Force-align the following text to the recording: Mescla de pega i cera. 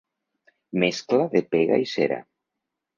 Mescla 0.85 1.29
de 1.37 1.45
pega 1.55 1.81
i 1.87 1.89
cera. 1.95 2.23